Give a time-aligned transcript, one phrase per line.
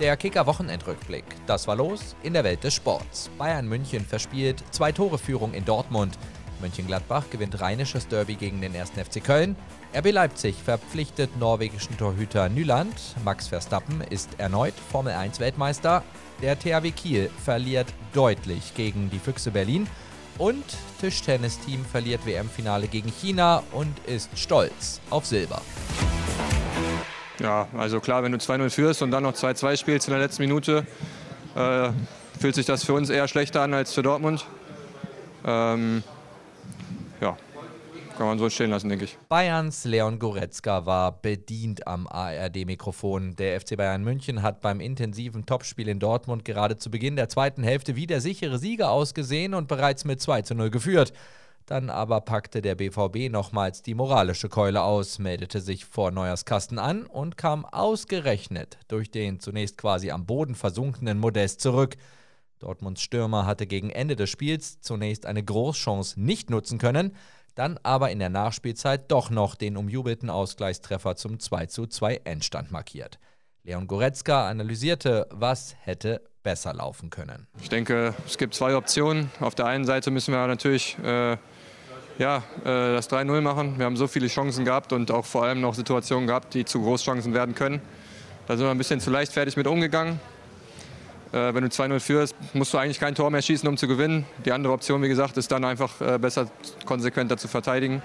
[0.00, 1.24] Der Kicker-Wochenendrückblick.
[1.46, 3.30] Das war los in der Welt des Sports.
[3.38, 6.18] Bayern München verspielt zwei Tore Führung in Dortmund.
[6.60, 8.90] Mönchengladbach gewinnt rheinisches Derby gegen den 1.
[8.90, 9.54] FC Köln.
[9.96, 12.94] RB Leipzig verpflichtet norwegischen Torhüter Nyland.
[13.24, 16.02] Max Verstappen ist erneut Formel 1 Weltmeister.
[16.42, 19.86] Der THW Kiel verliert deutlich gegen die Füchse Berlin.
[20.38, 20.64] Und
[21.00, 25.62] Tischtennisteam verliert WM-Finale gegen China und ist stolz auf Silber.
[27.40, 30.42] Ja, also klar, wenn du 2-0 führst und dann noch 2-2 spielst in der letzten
[30.42, 30.86] Minute,
[31.56, 31.90] äh,
[32.38, 34.46] fühlt sich das für uns eher schlechter an als für Dortmund.
[35.44, 36.02] Ähm,
[37.20, 37.36] ja,
[38.16, 39.18] kann man so stehen lassen, denke ich.
[39.28, 43.34] Bayerns Leon Goretzka war bedient am ARD-Mikrofon.
[43.34, 47.64] Der FC Bayern München hat beim intensiven Topspiel in Dortmund gerade zu Beginn der zweiten
[47.64, 51.12] Hälfte wie der sichere Sieger ausgesehen und bereits mit 2 zu 0 geführt.
[51.66, 57.06] Dann aber packte der BVB nochmals die moralische Keule aus, meldete sich vor Neuerskasten an
[57.06, 61.96] und kam ausgerechnet durch den zunächst quasi am Boden versunkenen Modest zurück.
[62.58, 67.16] Dortmunds Stürmer hatte gegen Ende des Spiels zunächst eine Großchance nicht nutzen können,
[67.54, 73.18] dann aber in der Nachspielzeit doch noch den umjubelten Ausgleichstreffer zum 2:2 Endstand markiert.
[73.62, 77.46] Leon Goretzka analysierte, was hätte besser laufen können.
[77.62, 79.30] Ich denke, es gibt zwei Optionen.
[79.40, 81.38] Auf der einen Seite müssen wir natürlich äh,
[82.18, 83.78] ja, äh, das 3-0 machen.
[83.78, 86.80] Wir haben so viele Chancen gehabt und auch vor allem noch Situationen gehabt, die zu
[86.82, 87.80] Großchancen werden können.
[88.46, 90.20] Da sind wir ein bisschen zu leichtfertig mit umgegangen.
[91.32, 94.26] Äh, wenn du 2-0 führst, musst du eigentlich kein Tor mehr schießen, um zu gewinnen.
[94.44, 96.48] Die andere Option, wie gesagt, ist dann einfach äh, besser,
[96.84, 98.02] konsequenter zu verteidigen.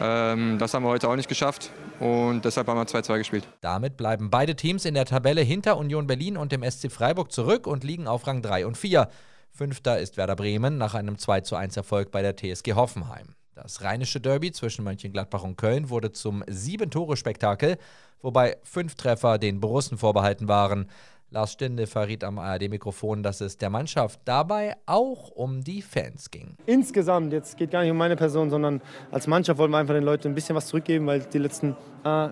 [0.00, 3.48] Ähm, das haben wir heute auch nicht geschafft und deshalb haben wir 2-2 gespielt.
[3.60, 7.66] Damit bleiben beide Teams in der Tabelle hinter Union Berlin und dem SC Freiburg zurück
[7.66, 9.08] und liegen auf Rang 3 und 4.
[9.50, 13.34] Fünfter ist Werder Bremen nach einem 21 Erfolg bei der TSG Hoffenheim.
[13.54, 17.76] Das rheinische Derby zwischen Mönchengladbach und Köln wurde zum Sieben-Tore-Spektakel,
[18.22, 20.88] wobei fünf Treffer den Borussen vorbehalten waren.
[21.30, 26.56] Lars Stinde verriet am ARD-Mikrofon, dass es der Mannschaft dabei auch um die Fans ging.
[26.64, 30.04] Insgesamt, jetzt geht gar nicht um meine Person, sondern als Mannschaft wollen wir einfach den
[30.04, 32.28] Leuten ein bisschen was zurückgeben, weil die letzten äh,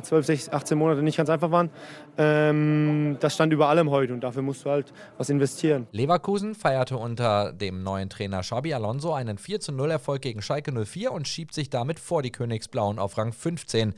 [0.00, 1.70] 12, 16, 18 Monate nicht ganz einfach waren.
[2.18, 5.86] Ähm, das stand über allem heute und dafür musst du halt was investieren.
[5.92, 11.28] Leverkusen feierte unter dem neuen Trainer Xabi Alonso einen 4-0 Erfolg gegen Schalke 04 und
[11.28, 13.94] schiebt sich damit vor die Königsblauen auf Rang 15.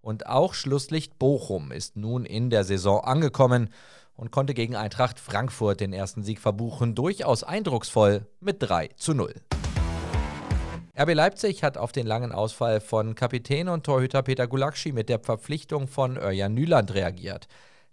[0.00, 3.70] Und auch Schlusslicht Bochum ist nun in der Saison angekommen
[4.16, 9.34] und konnte gegen Eintracht Frankfurt den ersten Sieg verbuchen, durchaus eindrucksvoll mit 3 zu 0.
[10.96, 15.18] RB Leipzig hat auf den langen Ausfall von Kapitän und Torhüter Peter Gulakshi mit der
[15.18, 17.48] Verpflichtung von Örjan Nyland reagiert.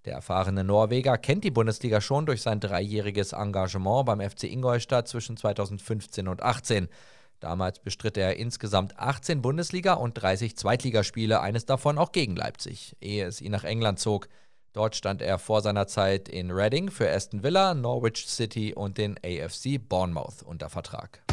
[0.06, 5.36] Der erfahrene Norweger kennt die Bundesliga schon durch sein dreijähriges Engagement beim FC Ingolstadt zwischen
[5.36, 6.90] 2015 und 2018.
[7.40, 13.26] Damals bestritt er insgesamt 18 Bundesliga- und 30 Zweitligaspiele, eines davon auch gegen Leipzig, ehe
[13.26, 14.28] es ihn nach England zog.
[14.74, 19.18] Dort stand er vor seiner Zeit in Reading für Aston Villa, Norwich City und den
[19.26, 21.24] AFC Bournemouth unter Vertrag.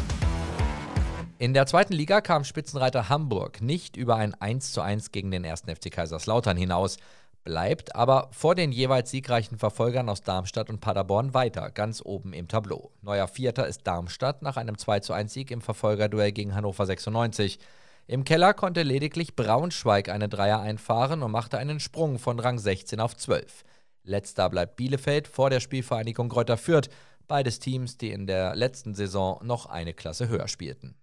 [1.41, 5.73] In der zweiten Liga kam Spitzenreiter Hamburg nicht über ein 1:1 gegen den 1.
[5.73, 6.97] FC Kaiserslautern hinaus,
[7.45, 12.49] bleibt aber vor den jeweils siegreichen Verfolgern aus Darmstadt und Paderborn weiter, ganz oben im
[12.49, 12.91] Tableau.
[13.01, 17.57] Neuer Vierter ist Darmstadt nach einem 2:1 Sieg im Verfolgerduell gegen Hannover 96.
[18.05, 22.99] Im Keller konnte lediglich Braunschweig eine Dreier einfahren und machte einen Sprung von Rang 16
[22.99, 23.63] auf 12.
[24.03, 26.89] Letzter bleibt Bielefeld vor der Spielvereinigung Kräuter Fürth,
[27.29, 30.95] beides Teams, die in der letzten Saison noch eine Klasse höher spielten.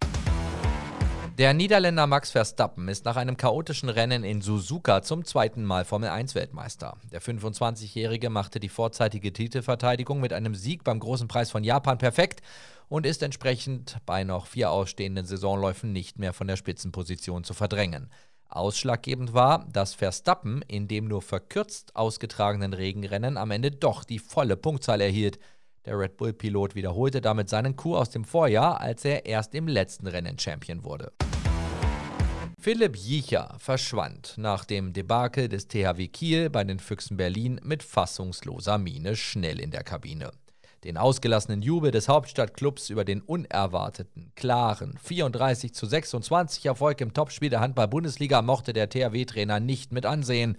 [1.38, 6.08] Der Niederländer Max Verstappen ist nach einem chaotischen Rennen in Suzuka zum zweiten Mal Formel
[6.08, 6.96] 1 Weltmeister.
[7.12, 12.40] Der 25-Jährige machte die vorzeitige Titelverteidigung mit einem Sieg beim Großen Preis von Japan perfekt
[12.88, 18.08] und ist entsprechend bei noch vier ausstehenden Saisonläufen nicht mehr von der Spitzenposition zu verdrängen.
[18.48, 24.56] Ausschlaggebend war, dass Verstappen in dem nur verkürzt ausgetragenen Regenrennen am Ende doch die volle
[24.56, 25.38] Punktzahl erhielt.
[25.86, 30.08] Der Red Bull-Pilot wiederholte damit seinen Coup aus dem Vorjahr, als er erst im letzten
[30.08, 31.12] Rennen Champion wurde.
[32.58, 38.78] Philipp Jicher verschwand nach dem Debakel des THW Kiel bei den Füchsen Berlin mit fassungsloser
[38.78, 40.32] Miene schnell in der Kabine.
[40.82, 47.50] Den ausgelassenen Jubel des Hauptstadtclubs über den unerwarteten, klaren 34 zu 26 Erfolg im Topspiel
[47.50, 50.56] der Handball-Bundesliga mochte der THW-Trainer nicht mit ansehen.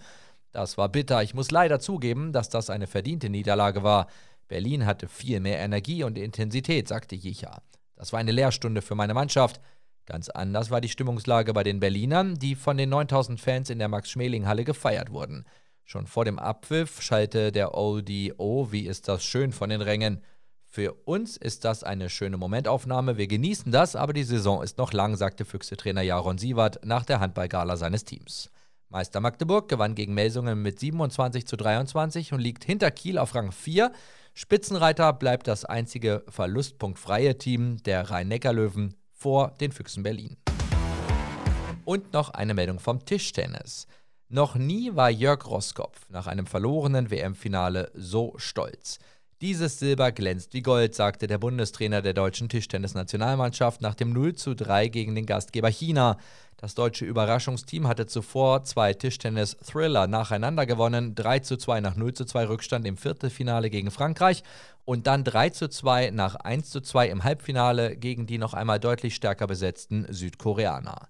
[0.52, 1.22] Das war bitter.
[1.22, 4.06] Ich muss leider zugeben, dass das eine verdiente Niederlage war.
[4.48, 7.62] Berlin hatte viel mehr Energie und Intensität, sagte Jicha.
[7.96, 9.60] Das war eine Lehrstunde für meine Mannschaft.
[10.06, 13.88] Ganz anders war die Stimmungslage bei den Berlinern, die von den 9000 Fans in der
[13.88, 15.44] Max-Schmeling-Halle gefeiert wurden.
[15.84, 20.22] Schon vor dem Abpfiff schallte der ODO, wie ist das schön von den Rängen.
[20.64, 24.92] Für uns ist das eine schöne Momentaufnahme, wir genießen das, aber die Saison ist noch
[24.92, 28.50] lang, sagte Füchse-Trainer Jaron Sievert nach der Handballgala seines Teams.
[28.90, 33.52] Meister Magdeburg gewann gegen Melsungen mit 27 zu 23 und liegt hinter Kiel auf Rang
[33.52, 33.92] 4.
[34.32, 40.38] Spitzenreiter bleibt das einzige verlustpunktfreie Team der Rhein-Neckar-Löwen vor den Füchsen Berlin.
[41.84, 43.86] Und noch eine Meldung vom Tischtennis.
[44.30, 48.98] Noch nie war Jörg Roskopf nach einem verlorenen WM-Finale so stolz.
[49.40, 54.56] Dieses Silber glänzt wie Gold, sagte der Bundestrainer der deutschen Tischtennisnationalmannschaft nach dem 0 zu
[54.56, 56.16] 3 gegen den Gastgeber China.
[56.56, 62.24] Das deutsche Überraschungsteam hatte zuvor zwei Tischtennis-Thriller nacheinander gewonnen, 3 zu 2 nach 0 zu
[62.24, 64.42] 2 Rückstand im Viertelfinale gegen Frankreich
[64.84, 68.80] und dann 3 zu 2 nach 1 zu 2 im Halbfinale gegen die noch einmal
[68.80, 71.06] deutlich stärker besetzten Südkoreaner.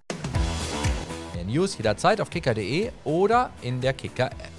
[1.34, 4.57] Mehr News jederzeit auf kicker.de oder in der Kicker-App.